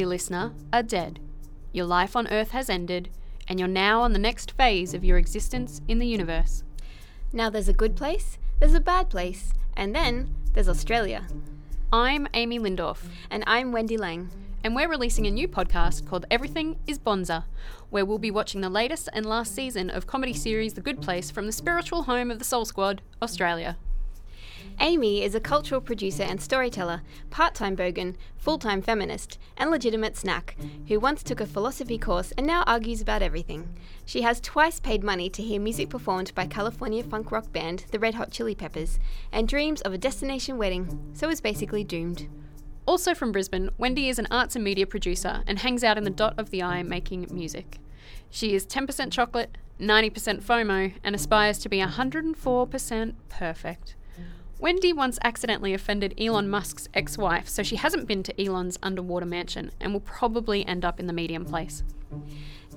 [0.00, 1.20] listener, are dead.
[1.72, 3.10] Your life on Earth has ended,
[3.46, 6.64] and you're now on the next phase of your existence in the universe.
[7.32, 11.26] Now there's a good place, there's a bad place, and then there's Australia.
[11.92, 14.30] I'm Aimée Lindorff, And I'm Wendy Lang.
[14.64, 17.44] and we're releasing a new podcast called Everything is Bonzer,
[17.90, 21.30] where we'll be watching the latest and last season of comedy series The Good Place
[21.30, 23.76] from the spiritual home of the Soul Squad, Australia.
[24.80, 30.16] Aimée is a cultural producer and storyteller, part time bogan, full time feminist, and legitimate
[30.16, 30.56] snack,
[30.88, 33.76] who once took a philosophy course and now argues about everything.
[34.04, 37.98] She has twice paid money to hear music performed by California funk rock band The
[37.98, 38.98] Red Hot Chili Peppers,
[39.30, 42.28] and dreams of a destination wedding, so is basically doomed.
[42.84, 46.10] Also from Brisbane, Wendy is an arts and media producer and hangs out in the
[46.10, 47.78] dot of the eye making music.
[48.28, 53.94] She is 10% chocolate, 90% FOMO, and aspires to be 104% perfect.
[54.62, 59.26] Wendy once accidentally offended Elon Musk's ex wife, so she hasn't been to Elon's underwater
[59.26, 61.82] mansion and will probably end up in the medium place.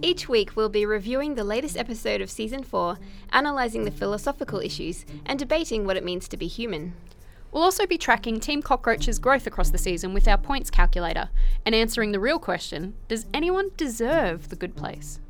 [0.00, 2.96] Each week, we'll be reviewing the latest episode of Season 4,
[3.34, 6.94] analysing the philosophical issues, and debating what it means to be human.
[7.54, 11.28] We'll also be tracking Team Cockroach's growth across the season with our points calculator
[11.64, 15.20] and answering the real question Does anyone deserve the good place?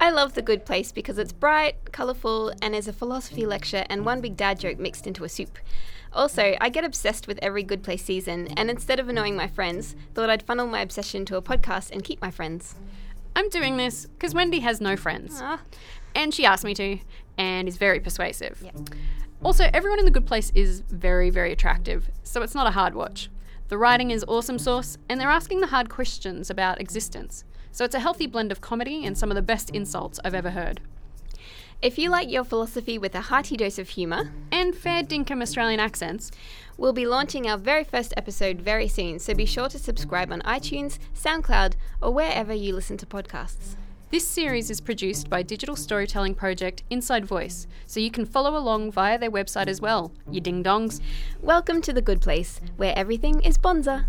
[0.00, 4.04] I love The Good Place because it's bright, colourful, and is a philosophy lecture and
[4.04, 5.56] one big dad joke mixed into a soup.
[6.12, 9.94] Also, I get obsessed with every Good Place season, and instead of annoying my friends,
[10.14, 12.74] thought I'd funnel my obsession to a podcast and keep my friends.
[13.34, 15.38] I'm doing this because Wendy has no friends.
[15.42, 15.60] Ah,
[16.14, 16.98] And she asked me to,
[17.38, 18.62] and is very persuasive.
[18.64, 18.72] Yeah.
[19.42, 22.94] Also, everyone in the good place is very, very attractive, so it's not a hard
[22.94, 23.28] watch.
[23.68, 27.44] The writing is awesome sauce, and they're asking the hard questions about existence.
[27.72, 30.50] So it's a healthy blend of comedy and some of the best insults I've ever
[30.50, 30.80] heard.
[31.82, 35.80] If you like your philosophy with a hearty dose of humour, And fair dinkum Australian
[35.80, 36.30] accents.
[36.78, 40.42] we'll be launching our very first episode very soon, so be sure to subscribe on
[40.42, 43.74] iTunes, SoundCloud, or wherever you listen to podcasts.
[44.12, 48.92] This series is produced by digital storytelling project Inside Voice, so you can follow along
[48.92, 51.00] via their website as well, you ding dongs.
[51.40, 54.04] Welcome to The Good Place, where everything is bonzer.